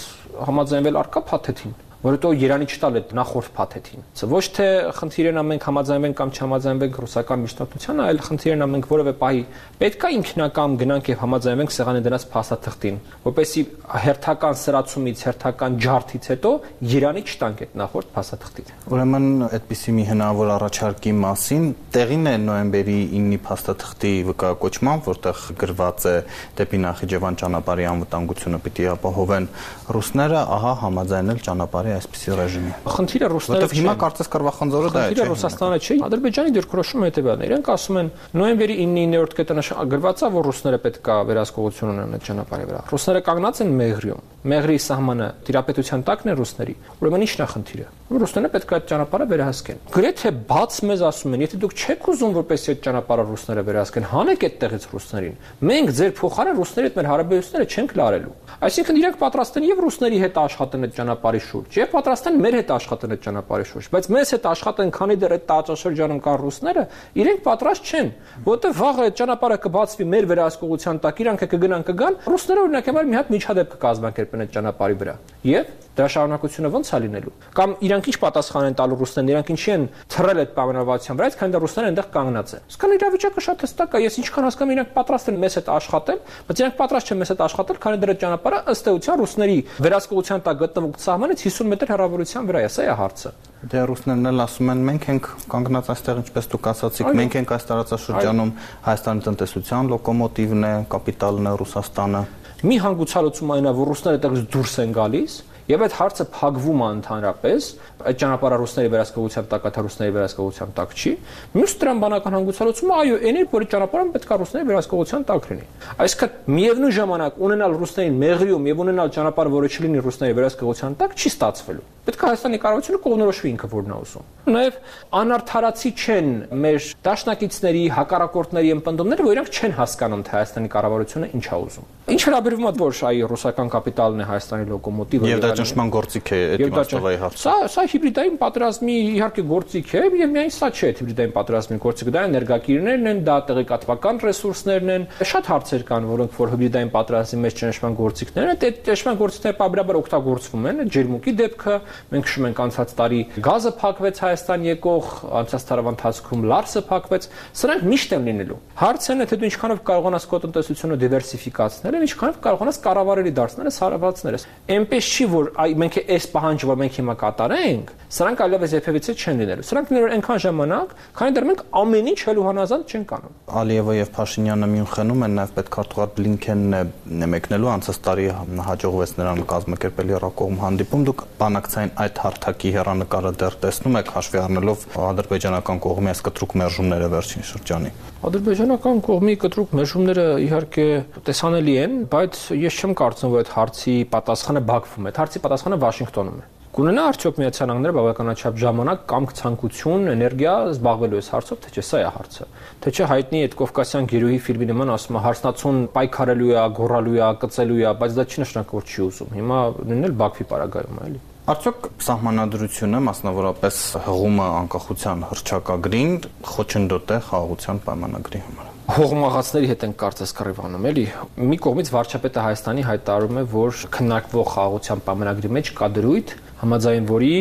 համաձայնվել 0.53 0.99
արկա 1.01 1.23
փաթեթին 1.33 1.73
որովհետեւ 2.03 2.41
Երանի 2.43 2.65
չտալ 2.67 2.97
այդ 2.99 3.11
նախորդ 3.15 3.49
փաթեթին։ 3.55 4.01
Ոչ 4.33 4.45
թե 4.57 4.67
խնդիրն 4.97 5.39
ամենք 5.39 5.67
համաձայնվենք 5.69 6.17
կամ 6.19 6.31
չհամաձայնվենք 6.33 6.97
ռուսական 7.03 7.43
միջնորդությանը, 7.43 8.03
այլ 8.03 8.19
խնդիրն 8.27 8.65
ամենք 8.67 8.87
որևէ 8.91 9.13
պահի 9.23 9.43
պետքա 9.83 10.09
ինքնական 10.17 10.75
գնանք 10.83 11.09
եւ 11.13 11.21
համաձայնվենք 11.23 11.73
սեղանի 11.73 12.01
դրած 12.03 12.25
փաստաթղթին, 12.33 12.97
որպեսի 13.23 13.63
հերթական 14.03 14.57
սրացումից, 14.63 15.23
հերթական 15.23 15.77
ջարդից 15.83 16.27
հետո 16.33 16.51
Երանի 16.93 17.23
չտանք 17.23 17.63
այդ 17.63 17.77
նախորդ 17.83 18.11
փաստաթղթին։ 18.13 18.73
Ուրեմն 18.93 19.27
այդպիսի 19.53 19.93
մի 19.93 20.05
հնարավոր 20.11 20.51
առաջարկի 20.53 21.13
մասին 21.23 21.63
տեղին 21.93 22.27
է 22.27 22.35
նոյեմբերի 22.43 22.97
9-ի 23.13 23.39
փաստաթղթի 23.47 24.13
վկայակոչման, 24.33 25.03
որտեղ 25.07 25.43
գրված 25.63 26.07
է 26.09 26.15
դեպի 26.59 26.79
Նախիջևան 26.83 27.39
ճանապարհի 27.43 27.87
անվտանգությունը 27.93 28.59
պիտի 28.63 28.87
ապահովեն 28.93 29.47
ռուսները, 29.93 30.41
ահա 30.57 30.73
համաձայնել 30.83 31.43
ճանապարհի 31.47 31.92
այսպիսի 31.99 32.35
ռեժիմի։ 32.39 32.73
Խնդիրը 32.93 33.29
ռուսները 33.33 33.63
Որտեվ 33.63 33.75
հիմա 33.79 33.95
կարծես 34.03 34.29
կրվախնձորը 34.33 34.91
դա 34.93 35.03
է, 35.03 35.03
չէ։ 35.03 35.13
Խնդիրը 35.13 35.27
Ռուսաստանը 35.33 35.79
չի։ 35.83 35.97
Ադրբեջանի 36.07 36.53
դիրքորոշումը 36.57 37.09
հետեւյալն 37.09 37.43
է։ 37.43 37.49
Իրենք 37.53 37.71
ասում 37.73 37.99
են 38.03 38.11
նոյեմբերի 38.43 38.77
9-9-րդ 38.83 39.35
կետը 39.39 39.65
գրված 39.93 40.23
է, 40.23 40.31
որ 40.33 40.47
ռուսները 40.49 40.83
պետք 40.83 41.09
է 41.13 41.17
վերահսկողություն 41.33 41.93
ունենան 41.93 42.17
այդ 42.17 42.29
ճանապարհի 42.29 42.69
վրա։ 42.73 42.85
Ռուսները 42.93 43.25
կանգնած 43.29 43.63
են 43.63 43.75
Մեղրիում։ 43.83 44.32
Մեղրի 44.43 44.79
սահմանը 44.83 45.27
տիրապետության 45.47 46.01
տակն 46.03 46.31
է 46.33 46.33
ռուսների։ 46.35 46.73
Ուրեմն 46.99 47.21
ի՞նչն 47.23 47.43
է 47.43 47.45
խնդիրը։ 47.53 47.85
Ռուսները 48.13 48.49
պետք 48.53 48.71
է 48.73 48.75
այդ 48.75 48.87
ճանապարհը 48.91 49.25
վերահսկեն։ 49.31 49.77
Գրեթե 49.93 50.31
բաց 50.49 50.75
մեզ 50.83 51.03
ասում 51.07 51.33
են, 51.33 51.43
եթե 51.43 51.59
դուք 51.63 51.73
չեք 51.73 52.07
ուզում 52.13 52.33
որպեսզի 52.37 52.69
այդ 52.73 52.81
ճանապարհը 52.83 53.23
ռուսները 53.29 53.63
վերահսկեն, 53.63 54.05
հանեք 54.13 54.43
այդտեղից 54.43 54.85
ռուսներին։ 54.93 55.37
Մենք 55.63 55.93
ձեր 55.97 56.11
փոխարեն 56.19 56.59
ռուսների 56.59 56.89
հետ 56.91 56.99
մեր 56.99 57.07
հարաբերությունները 57.13 57.67
չենք 57.73 57.95
լարելու։ 58.03 58.35
Այսինքն 58.63 58.99
իրենք 58.99 59.17
պատրաստ 59.23 59.57
են 59.57 59.65
եւ 59.71 59.81
ռուսների 59.83 60.19
հետ 60.23 60.37
աշխատեն 60.43 60.83
այդ 60.83 60.93
ճանապարհի 60.93 61.41
շուրջ, 61.47 61.77
եւ 61.79 61.87
պատրաստ 61.93 62.27
են 62.29 62.37
մեր 62.43 62.57
հետ 62.59 62.73
աշխատել 62.73 63.13
այդ 63.13 63.23
ճանապարհի 63.23 63.65
շուրջ, 63.73 63.89
բայց 63.93 64.09
մեզ 64.13 64.33
հետ 64.33 64.45
աշխատեն, 64.53 64.93
քանի 64.93 65.17
դեռ 65.23 65.33
այդ 65.33 65.45
տաճաշրջանում 65.53 66.21
կան 66.23 66.37
ռուսները, 66.43 66.83
իրենք 67.23 67.41
պատրաստ 67.47 67.89
չեն, 67.93 68.07
որովհետեւ 68.43 68.77
վաղը 68.83 69.03
այդ 69.07 69.17
ճանապարհը 69.23 69.57
կբացվի 69.63 70.07
մեր 70.13 70.29
վերահսկողության 70.33 71.01
տակ, 71.03 71.21
իրանք 71.23 71.45
կգնան 71.53 71.83
կգան, 71.89 72.17
ռուսները 72.33 72.63
օրինակ 72.63 72.89
համար 72.93 73.09
մի 73.09 73.17
հատ 73.19 73.33
միջադեպ 73.33 73.73
կկազմակերպեն 73.73 74.32
այդ 74.41 74.53
ճանապարհի 74.57 74.95
վրա։ 75.03 75.15
Եվ 75.43 75.71
դրա 75.93 76.07
շարունակությունը 76.09 76.69
ո՞նց 76.73 76.89
է 76.89 76.99
լինելու։ 77.03 77.31
Կամ 77.53 77.73
իրանք 77.85 78.07
ինչ 78.09 78.17
պատասխան 78.23 78.65
են 78.65 78.75
տալու 78.79 78.95
ռուսներն, 78.97 79.27
իրանք 79.29 79.49
ինչի 79.53 79.71
են 79.73 79.83
թռել 80.09 80.39
այդ 80.41 80.53
պայմանավորվածության 80.57 81.19
վրա, 81.19 81.27
քանի 81.37 81.53
դեռ 81.53 81.63
ռուսները 81.63 81.89
այնտեղ 81.91 82.07
կանգնած 82.13 82.53
են։ 82.57 82.65
Իսկան 82.73 82.95
իրավիճակը 82.97 83.43
շատ 83.45 83.65
հստակ 83.67 83.93
է, 83.93 84.01
ես 84.03 84.17
ինչքան 84.23 84.47
հասկանում 84.49 84.73
իրանք 84.73 84.91
պատրաստ 84.97 85.29
են 85.29 85.37
մեզ 85.43 85.57
հետ 85.61 85.69
աշխատել, 85.73 86.19
բայց 86.49 86.63
իրանք 86.63 86.77
պատրաստ 86.81 87.13
չեն 87.13 87.21
մեզ 87.21 87.33
հետ 87.33 87.43
աշխատել, 87.45 87.77
քանի 87.83 88.01
դեռ 88.01 88.13
այդ 88.13 88.21
ճանապարհը 88.23 88.59
ըստ 88.73 88.89
էության 88.93 89.21
ռուսների 89.21 89.57
վերահսկողության 89.85 90.43
տակ 90.49 90.61
գտնվող 90.63 90.97
սահմանից 91.03 91.45
50 91.53 91.73
մետր 91.73 91.93
հեռավորության 91.93 92.49
վրա 92.49 92.63
է, 92.63 92.69
սա 92.73 92.83
է 92.89 92.95
հարցը։ 93.03 93.33
Դե 93.63 93.81
ռուսներն 93.87 94.27
էլ 94.27 94.43
ասում 94.43 94.71
են 94.73 94.81
մենք 94.89 95.05
ենք 95.13 95.27
կանգնած 95.53 95.89
այստեղ 95.93 96.17
ինչպես 96.19 96.49
դուք 96.51 96.65
ասացիք, 96.73 97.11
մենք 97.15 97.37
ենք 97.39 97.53
այս 97.55 97.67
տարածաշրջանում 97.69 98.51
Հայաստանի 98.83 99.23
տնտեսության 99.23 99.91
լոկոմոտիվն 99.93 100.67
է, 100.67 100.73
կապիտալն 100.91 101.47
է 101.47 101.53
Ռուսաստանը։ 101.63 102.23
Մի 102.63 102.75
հանգուցալուծում 102.83 103.49
այնա, 103.57 103.71
որ 103.75 103.89
ռուսները 103.91 104.19
այդտեղից 104.19 104.45
դուրս 104.53 104.75
են 104.83 104.93
գալիս, 104.95 105.33
Եվ 105.63 105.83
այդ 105.85 105.93
հարցը 105.95 106.23
փակվում 106.35 106.81
է 106.83 106.87
ընդհանրապես, 106.93 107.67
այդ 108.03 108.19
ճանապարհը 108.23 108.57
ռուսների 108.63 108.91
վերահսկողության 108.93 109.47
տակ, 109.53 109.67
թե 109.73 109.83
ռուսների 109.83 110.13
վերահսկողության 110.17 110.73
տակ 110.77 110.93
չի։ 110.93 111.13
Մյուս 111.53 111.75
տրամբանական 111.83 112.37
հանգուցալուծումը 112.37 112.97
այո, 113.03 113.17
այն 113.23 113.39
է, 113.39 113.45
որ 113.53 113.65
ճանապարհը 113.73 114.13
պետք 114.13 114.33
է 114.33 114.37
ռուսների 114.43 114.67
վերահսկողության 114.73 115.25
տակ 115.29 115.49
լինի։ 115.53 115.65
Այսինքն 116.03 116.53
միևնույն 116.53 116.95
ժամանակ 116.99 117.41
ունենալ 117.47 117.77
ռուսներին 117.83 118.21
մեղրիում 118.23 118.69
եւ 118.73 118.83
ունենալ 118.83 119.13
ճանապարհ, 119.17 119.51
որը 119.53 119.73
չլինի 119.73 120.03
ռուսների 120.03 120.37
վերահսկողության 120.39 120.97
տակ, 121.03 121.17
չի 121.17 121.29
ստացվելու։ 121.33 121.87
Պետք 122.03 122.19
է 122.19 122.27
Հայաստանի 122.27 122.57
կառավարությունը 122.59 122.97
կողնորոշվի 123.03 123.49
ինքը 123.53 123.67
որն 123.71 123.91
է 123.93 123.97
ուզում։ 124.03 124.23
Նաև 124.53 124.79
անարթարացի 125.23 125.91
չեն 126.03 126.27
մեր 126.63 126.87
դաշնակիցների, 127.07 127.83
հակառակորդների 127.95 128.73
ըմբնդումները, 128.73 129.23
որ 129.23 129.37
իրանք 129.37 129.51
չեն 129.53 129.75
հասկանում, 129.79 130.23
թե 130.27 130.35
Հայաստանի 130.35 130.71
կառավարությունը 130.73 131.29
ինչ 131.31 131.45
է 131.47 131.59
ուզում։ 131.63 131.87
Ինչ 132.03 132.21
հրաբերվում 132.27 132.67
է 132.67 132.71
որ 132.83 132.97
այ 133.07 133.23
ռուսական 133.31 133.69
կապիտալն 133.71 134.19
է 134.19 134.25
Հայաստանի 134.27 134.65
լոկոմոտիվը 134.73 135.29
եւ 135.31 135.43
դա 135.43 135.51
ճնշման 135.63 135.91
գործիք 135.95 136.31
է 136.33 136.39
այդ 136.43 136.63
իմաստովայի 136.67 137.19
հարցը։ 137.23 137.39
Սա 137.43 137.53
սա 137.71 137.85
հիբրիդային 137.93 138.37
պատերազմի 138.41 138.95
իհարկե 139.13 139.43
գործիք 139.53 139.91
է 139.93 140.03
եւ 140.23 140.31
միայն 140.33 140.51
սա 140.53 140.69
չէ 140.73 140.89
հիբրիդային 140.99 141.33
պատերազմի 141.33 141.77
գործիքը, 141.83 142.13
դա 142.13 142.23
էներգակիրներն 142.29 143.09
են, 143.13 143.19
դա 143.27 143.35
տեղեկատվական 143.49 144.21
ռեսուրսներն 144.23 144.93
են։ 144.93 145.05
Շատ 145.33 145.49
հարցեր 145.53 145.85
կան, 145.89 146.07
որոնք 146.13 146.37
որ 146.39 146.53
հիբրիդային 146.53 146.91
պատերազմի 146.93 147.39
մեջ 147.43 147.57
ճնշման 147.63 147.97
գործիքներն 147.99 148.51
են, 148.53 148.63
այդ 148.63 148.79
ճնշման 148.87 149.19
գործիքները 149.23 149.57
պարբերաբար 149.61 149.99
օգտագործվում 150.03 150.67
են, 150.73 150.81
ջերմուկի 150.93 151.33
դեպքը, 151.43 151.75
մենք 152.13 152.27
հիշում 152.29 152.47
ենք 152.49 152.61
անցած 152.63 152.93
տարի 152.97 153.21
գազը 153.43 153.71
փակվեց 153.83 154.21
Հայաստան 154.23 154.65
եկող, 154.73 155.07
անցած 155.43 155.65
տարվա 155.69 155.93
ընթացքում 155.93 156.45
լարսը 156.53 156.83
փակվեց, 156.89 157.27
սրանք 157.63 157.85
միշտ 157.93 158.15
են 158.17 158.27
լինելու։ 158.29 158.59
Հարցն 158.83 159.23
է 159.23 159.27
թե 159.29 159.39
դու 159.43 159.47
ինչքանով 159.49 159.81
կարողանաս 159.89 160.27
քո 160.33 160.39
տնտեսությունը 160.43 160.97
դիվերսիֆիկացնել 161.03 161.97
եւ 161.97 162.05
ինչքանով 162.07 162.39
կարողանաս 162.43 162.79
կառավարելի 162.83 163.33
դարձնել 163.37 163.69
ես 163.69 163.79
հարաբացներս։ 163.83 164.47
Էնպես 164.73 165.09
չի 165.13 165.27
որ 165.33 165.49
այ 165.63 165.75
մենք 165.83 165.99
այս 166.13 166.27
պահանջը 166.33 166.77
մենք 166.83 166.97
հիմա 167.03 167.15
կատարենք, 167.23 167.82
սրանք 168.13 168.41
այլևս 168.43 168.73
երբևիցե 168.77 169.13
չեն 169.17 169.39
լինելու։ 169.43 169.65
Սրանք 169.67 169.91
լինելու 169.93 170.13
այնքան 170.13 170.41
ժամանակ, 170.43 170.93
քանի 171.17 171.33
դեռ 171.33 171.47
մենք 171.49 171.61
ամեն 171.81 172.09
ինչ 172.13 172.19
հելուհանազանդ 172.23 172.93
չենք 172.93 173.13
անում։ 173.17 173.33
Ալիևը 173.63 173.95
եւ 173.97 174.11
Փաշինյանը 174.13 174.69
Մյունխենում 174.73 175.23
են 175.27 175.37
նաեւ 175.39 175.53
պետքարտուղար 175.57 176.11
Բլինքենն 176.13 176.77
է 176.77 177.27
մեկնելու 177.33 177.71
անցած 177.73 177.99
տարի 178.07 178.27
հաջողվեց 178.69 179.13
նրան 179.23 179.43
կազմակերպել 179.53 180.13
երակողմ 180.13 180.57
հանդիպում։ 180.63 181.05
Դուք 181.09 181.23
բանակցային 181.43 181.93
այդ 182.03 182.21
հարթակի 182.23 182.73
հերանեկարը 182.77 183.33
դեռ 183.43 183.57
տեսնում 183.63 183.97
եք 184.03 184.13
հաշվի 184.13 184.41
առնելով 184.43 184.87
ադրբեջանական 185.13 185.83
կողմի 185.83 186.13
այս 186.13 186.23
կտրուկ 186.27 186.55
մերժումները 186.63 187.09
վերջին 187.13 187.47
շրջանի։ 187.53 187.93
Ադրբեջանական 188.23 189.01
կողմի 189.03 189.33
կտրուկ 189.43 189.73
մերժումները 189.79 190.27
իհարկե 190.47 190.87
տեսանելի 191.27 191.75
են, 191.83 191.97
բայց 192.13 192.41
ես 192.63 192.79
չեմ 192.79 192.97
կարծում, 193.03 193.33
որ 193.33 193.43
այդ 193.43 193.53
հարցի 193.57 193.95
պատասխանը 194.13 194.65
Բաքվում 194.71 195.03
է։ 195.03 195.11
Այդ 195.11 195.19
հարցի 195.23 195.41
պատասխանը 195.43 195.79
Վաշինգտոնում 195.83 196.39
է։ 196.39 196.62
Կունենա 196.73 197.01
արդյոք 197.05 197.35
Միացյալ 197.37 197.67
Նահանգները 197.69 197.93
բավականաչափ 197.93 198.55
ժամանակ 198.57 199.01
կամ 199.11 199.25
ցանկություն, 199.37 200.07
էներգիա 200.09 200.53
զբաղվելու 200.71 201.19
այս 201.19 201.27
հարցով, 201.33 201.59
թե 201.61 201.73
չէ, 201.73 201.83
սա 201.85 201.99
է 202.01 202.07
հարցը։ 202.15 202.47
Թե 202.81 202.93
չէ 202.97 203.09
հայտնի 203.11 203.41
այդ 203.45 203.57
Կովկասյան 203.59 204.07
գերուհի 204.09 204.39
ֆիլմի 204.47 204.67
նման 204.71 204.93
ասում 204.95 205.19
է 205.19 205.21
հարսնացուն 205.27 205.77
պայքարելու 205.93 206.49
է, 206.49 206.63
գոռալու 206.81 207.13
է, 207.13 207.29
կծելու 207.43 207.77
է, 207.77 207.93
բայց 208.01 208.17
դա 208.17 208.25
չի 208.25 208.41
նշանակում 208.41 208.81
որ 208.81 208.89
չի 208.89 209.05
ուզում։ 209.05 209.37
Հիմա 209.37 209.59
նույնն 209.83 210.09
էլ 210.09 210.17
Բաքվի 210.23 210.49
պարագայում 210.49 210.97
է, 210.97 211.07
էլի։ 211.13 211.23
Արդյոք 211.53 211.87
սահմանադրությունը, 212.07 212.99
մասնավորապես 213.03 213.79
հղումը 214.07 214.45
անկախության 214.63 215.25
հրճակագրին 215.29 216.13
խոչընդոտ 216.53 217.11
է 217.13 217.17
խաղաղության 217.29 217.81
պայմանագրի 217.83 218.41
համար։ 218.47 218.69
Հողմաղացների 218.93 219.67
հետ 219.71 219.83
են 219.87 219.93
կարծես 219.99 220.33
կռիվանում, 220.39 220.87
էլի։ 220.89 221.03
Մի 221.51 221.57
կողմից 221.63 221.91
վարչապետը 221.93 222.41
Հայաստանի 222.43 222.83
հայտարարում 222.87 223.37
է, 223.39 223.43
որ 223.53 223.83
քննարկվող 223.95 224.49
խաղաղության 224.53 225.03
պայմանագրի 225.07 225.51
մեջ 225.57 225.71
կա 225.77 225.89
դրույթ, 225.97 226.33
համաձայն 226.63 227.11
որի 227.13 227.35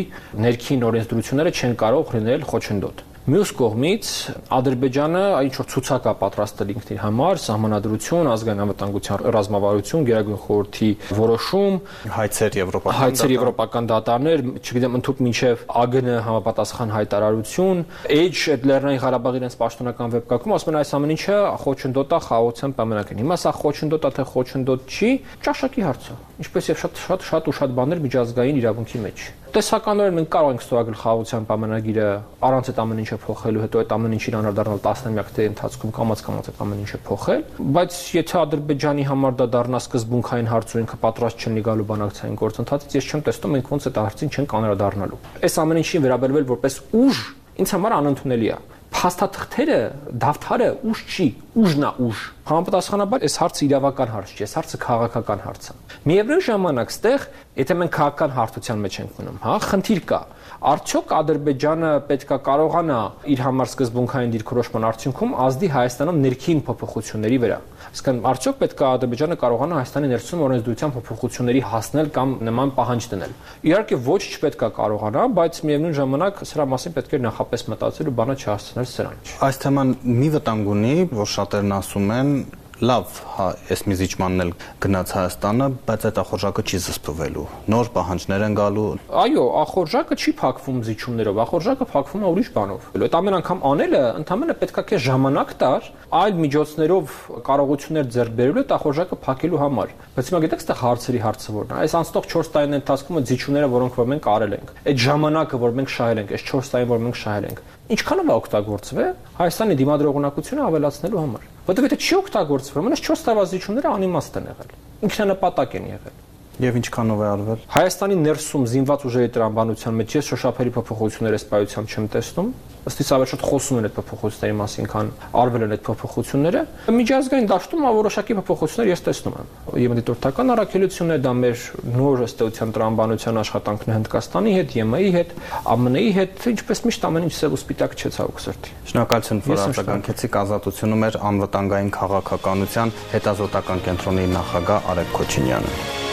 ներքին 0.49 0.85
օրենսդրությունները 0.91 1.57
չեն 1.57 1.81
կարող 1.87 2.15
լինել 2.19 2.47
խոչընդոտ։ 2.53 3.09
Մյուս 3.23 3.51
կողմից 3.55 4.09
Ադրբեջանը 4.51 5.21
ինչ 5.47 5.53
որ 5.55 5.67
ցուցակ 5.71 6.07
է 6.11 6.13
պատրաստել 6.19 6.71
ինքնին 6.73 6.99
համար, 6.99 7.39
սահմանադրություն, 7.39 8.31
ազգային 8.33 8.63
անվտանգության 8.65 9.23
ռազմավարություն, 9.37 10.07
Գերագույն 10.09 10.41
խորհրդի 10.43 10.89
որոշում, 11.21 11.77
հայցեր 12.17 12.59
եվրոպական 12.59 12.99
հայցեր 12.99 13.35
եվրոպական 13.37 13.91
դատարներ, 13.93 14.43
չգիտեմ, 14.59 14.99
ընդհանուր 14.99 15.23
մինչև 15.23 15.63
ԱԳՆ 15.71 16.19
համապատասխան 16.27 16.95
հայտարարություն, 16.99 17.87
Edge 18.19 18.43
այդ 18.57 18.67
Լեռնային 18.73 19.03
Ղարաբաղի 19.07 19.43
իրենց 19.43 19.57
պաշտոնական 19.63 20.13
վեբկայքում 20.19 20.57
ասում 20.59 20.73
են 20.75 20.81
այս 20.83 20.93
ամեն 20.99 21.15
ինչը 21.15 21.39
խոչընդոտ 21.63 22.11
է 22.19 22.21
խաղաղության 22.27 22.77
պայմանագրին։ 22.83 23.23
Հիմա 23.23 23.39
սա 23.39 23.55
խոչընդոտ 23.63 24.03
է 24.03 24.13
թե 24.19 24.27
խոչընդոտ 24.33 24.93
չի, 24.99 25.11
ճաշակի 25.47 25.87
հարց 25.87 26.11
է։ 26.11 26.21
Ինչպես 26.43 26.73
եւ 26.73 26.83
շատ 26.83 27.01
շատ 27.07 27.29
շատ 27.29 27.49
ու 27.49 27.57
շատ 27.59 27.79
բաներ 27.79 28.03
միջազգային 28.03 28.61
իրավունքի 28.63 29.01
մեջ 29.07 29.31
տեսականորեն 29.53 30.15
մենք 30.17 30.29
կարող 30.33 30.53
ենք 30.53 30.63
ստորագրել 30.65 30.97
խաղաղության 30.97 31.47
պայմանագիրը 31.49 32.05
առանց 32.49 32.69
այդ 32.73 32.79
ամեն 32.83 33.01
ինչը 33.03 33.19
փոխելու, 33.21 33.63
հետո 33.63 33.83
այդ 33.83 33.91
ամեն 33.97 34.15
ինչին 34.17 34.37
անդրադառնալ 34.39 34.81
տասնամյակների 34.87 35.51
ընթացքում 35.53 35.93
կամած-կամած 35.99 36.49
այդ 36.53 36.63
ամեն 36.65 36.81
ինչը 36.83 37.01
փոխել, 37.09 37.45
բայց 37.77 37.99
եթե 38.17 38.39
Ադրբեջանի 38.43 39.05
համար 39.13 39.37
դա 39.43 39.47
դառնա 39.53 39.81
սկզբունքային 39.85 40.51
հարց 40.53 40.73
ու 40.73 40.83
ինքը 40.83 40.99
պատրաստ 41.05 41.45
չլինի 41.45 41.65
գալու 41.69 41.89
բանակցային 41.93 42.39
գործընթացից, 42.41 42.97
ես 42.97 43.13
չեմ 43.13 43.25
տեսնում 43.29 43.57
մենք 43.61 43.73
ոնց 43.77 43.89
այդ 43.93 44.01
հարցին 44.03 44.33
չենք 44.33 44.57
անդրադառնալու։ 44.63 45.21
Այս 45.43 45.59
ամեն 45.63 45.83
ինչին 45.83 46.07
վերաբերվել 46.09 46.49
որպես 46.57 46.81
ուժ 47.03 47.25
ինձ 47.61 47.77
համար 47.77 48.01
անընդունելի 48.01 48.49
է 48.49 48.61
փաստաթղթերը, 48.93 49.79
դավթարը 50.23 50.69
ուժ 50.93 51.01
չի, 51.13 51.27
ուժն 51.63 51.87
է 51.87 51.91
ուժ։ 52.07 52.23
Համապատասխանաբար 52.49 53.25
այս 53.27 53.37
հարցը 53.43 53.63
իրավական 53.67 54.13
հարց 54.13 54.33
չի, 54.33 54.43
այս 54.47 54.55
հարցը 54.59 54.81
քաղաքական 54.83 55.43
հարց 55.47 55.69
է։ 55.73 55.77
Միևնույն 56.13 56.45
ժամանակ 56.49 56.93
ստեղ, 56.93 57.27
եթե 57.63 57.77
մենք 57.83 57.95
քաղաքական 57.97 58.35
հարթության 58.37 58.83
մեջ 58.83 58.99
ենք 59.03 59.19
մնում, 59.23 59.41
հա, 59.43 59.57
խնդիր 59.73 60.03
կա։ 60.13 60.21
Արդյոք 60.63 61.13
Ադրբեջանը 61.17 61.89
պետքա 62.07 62.37
կարողանա 62.47 62.97
իր 63.33 63.41
համար 63.43 63.71
սկզբունքային 63.73 64.35
դիրքորոշման 64.35 64.85
արդյունքում 64.87 65.33
ազդի 65.43 65.71
Հայաստանում 65.75 66.21
ներքին 66.23 66.61
փոփոխությունների 66.69 67.39
վրա։ 67.43 67.57
Իսկան 67.97 68.21
արդյոք 68.31 68.61
պետքա 68.63 68.93
Ադրբեջանը 68.99 69.39
կարողանա 69.43 69.81
Հայաստանի 69.81 70.13
ներսում 70.13 70.45
օրենսդրության 70.47 70.95
փոփոխությունների 70.95 71.65
հասնել 71.73 72.13
կամ 72.15 72.37
նման 72.47 72.75
պահանջ 72.79 73.11
դնել։ 73.11 73.37
Իհարկե 73.73 74.01
ոչ 74.07 74.23
չպետքա 74.23 74.71
կարողանա, 74.79 75.27
բայց 75.43 75.63
միևնույն 75.67 75.99
ժամանակ 75.99 76.43
սրա 76.47 76.67
մասին 76.79 76.97
պետք 77.03 77.13
է 77.19 77.23
նախապես 77.27 77.69
մտածել 77.75 78.13
ու 78.13 78.17
բանը 78.23 78.39
չհասցնել 78.39 78.91
սրան։ 78.93 79.23
Այս 79.51 79.63
թեման 79.67 79.95
մի 80.23 80.29
վտանգ 80.39 80.75
ունի, 80.79 80.97
որ 81.11 81.33
շատերն 81.33 81.79
ասում 81.83 82.13
են, 82.23 82.37
լավ, 82.83 83.11
հա, 83.37 83.45
այս 83.71 83.83
մի 83.87 83.97
զիջմանն 84.01 84.43
էլ 84.43 84.49
գնաց 84.83 85.11
Հայաստանը, 85.15 85.67
բայց 85.87 86.07
այդ 86.09 86.17
ախորժակը 86.23 86.63
չի 86.67 86.79
զսպվելու։ 86.83 87.45
Նոր 87.71 87.91
պահանջներ 87.95 88.45
են 88.47 88.57
գալու։ 88.59 88.87
Այո, 89.23 89.45
ախորժակը 89.61 90.19
չի 90.19 90.33
փակվում 90.41 90.81
զիջումներով, 90.89 91.39
ախորժակը 91.45 91.87
փակվում 91.93 92.25
է 92.27 92.33
ուրիշ 92.33 92.51
բանով։ 92.59 92.89
Այդ 92.99 93.15
ամեն 93.23 93.37
անգամ 93.39 93.63
անելը 93.71 94.03
ընդհանրապես 94.23 94.61
պետքա 94.63 94.85
քեզ 94.91 95.05
ժամանակ 95.07 95.55
տար 95.63 95.87
այլ 96.23 96.35
միջոցներով 96.43 97.15
կարողություններ 97.47 98.11
ձեռք 98.19 98.35
բերելու 98.43 98.63
այդ 98.67 98.75
ախորժակը 98.83 99.19
փակելու 99.23 99.63
համար։ 99.63 99.95
Բայց 100.19 100.33
հիմա 100.33 100.43
գիտեք, 100.43 100.63
այստեղ 100.63 100.83
հարցերի 100.83 101.23
հարցը 101.23 101.55
որն 101.63 101.73
է։ 101.73 101.79
Այս 101.87 101.97
անցնող 102.03 102.29
4 102.33 102.53
տարիների 102.53 102.83
ընթացքում 102.83 103.23
զիջումները, 103.31 103.71
որոնք 103.73 103.99
որ 104.03 104.11
մենք 104.13 104.29
արել 104.33 104.57
ենք, 104.59 104.75
այդ 104.93 105.03
ժամանակը, 105.07 105.63
որ 105.63 105.75
մենք 105.79 105.93
շահել 105.93 106.23
ենք, 106.23 106.37
այս 106.37 106.47
4 106.53 106.73
տարին, 106.73 106.93
որ 106.93 107.03
մենք 107.07 107.21
շահել 107.23 107.49
ենք, 107.53 107.65
ինչքանով 107.97 108.33
է 108.33 108.37
օգտագործվել 108.43 109.11
Հայաստանի 109.43 109.81
դիմադրողունակությունը 109.83 110.69
ավելացնելու 110.73 111.23
համար։ 111.23 111.52
Որտեղ 111.63 111.85
եթե 111.87 111.99
չի 112.03 112.15
օգտագործվում, 112.19 112.87
մնաց 112.89 113.01
4 113.07 113.21
տարվա 113.29 113.43
զիջումները 113.53 113.91
անիմաստ 113.93 114.39
են 114.41 114.49
եղել։ 114.51 114.73
Ինքնանպատակ 115.07 115.77
են 115.79 115.85
եղել։ 115.93 116.17
Եվ 116.61 116.77
ինչքանով 116.83 117.23
է 117.23 117.29
արվել։ 117.33 117.63
Հայաստանի 117.73 118.19
ներսում 118.27 118.67
զինված 118.73 119.07
ուժերի 119.09 119.31
տրամաբանության 119.33 119.97
մեջ 120.03 120.17
ես 120.19 120.29
շոշափերի 120.33 120.73
փոփոխություններ 120.77 121.37
այս 121.39 121.47
պայությամբ 121.53 121.97
չեմ 121.97 122.09
տեսնում 122.13 122.53
ըստ 122.83 123.01
իս 123.03 123.11
ավելի 123.15 123.31
շատ 123.31 123.43
խոսում 123.47 123.79
են 123.79 123.87
այդ 123.87 123.93
փոփոխությունների 123.95 124.55
մասին, 124.59 124.87
քան 124.91 125.11
արվել 125.39 125.65
են 125.67 125.75
այդ 125.77 125.83
փոփոխությունները։ 125.87 126.63
Միջազգային 126.99 127.47
դաշտում 127.53 127.85
որոշակի 127.95 128.37
փոփոխություններ 128.39 128.91
ես 128.91 129.03
տեսնում 129.07 129.37
եմ։ 129.39 129.53
Եվ 129.83 129.95
դիտորդական 130.03 130.53
առաքելությունն 130.57 131.15
է 131.15 131.19
դա 131.23 131.33
մեր 131.43 131.63
նոր 131.95 132.25
ըստեյության 132.27 132.75
տրամաբանության 132.75 133.41
աշխատանքն 133.43 133.87
է 133.87 133.97
Հնդկաստանի 134.03 134.55
հետ, 134.59 134.75
ԵՄ-ի 134.83 135.11
հետ, 135.15 135.31
ԱՄՆ-ի 135.79 136.11
հետ, 136.19 136.47
ինչպես 136.53 136.83
միշտ 136.91 137.07
ամեն 137.07 137.27
ինչ 137.31 137.35
սև 137.39 137.55
ու 137.55 137.61
սպիտակ 137.63 137.97
չէ 138.03 138.13
ցավոք 138.19 138.43
սրտի։ 138.43 138.77
Շնորհակալություն, 138.91 139.43
որ 139.47 139.63
արձագանքեցիք 139.63 140.39
ազատությունում 140.43 141.07
էր 141.07 141.21
անվտանգային 141.31 141.93
քաղաքականության 142.03 142.97
հետազոտական 143.15 143.87
կենտրոնի 143.87 144.27
նախագահ 144.35 144.91
Արեգ 144.93 145.15
Քոչինյանը։ 145.23 146.11